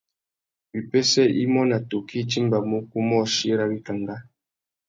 [0.71, 4.15] Wipêssê imô nà tukí i timbamú ukúmôchï râ wikangá.